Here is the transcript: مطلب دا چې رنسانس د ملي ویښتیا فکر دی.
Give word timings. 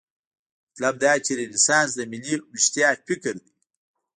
مطلب 0.69 0.95
دا 1.03 1.13
چې 1.25 1.31
رنسانس 1.39 1.89
د 1.95 2.01
ملي 2.11 2.33
ویښتیا 2.51 2.89
فکر 3.07 3.33
دی. 3.43 3.51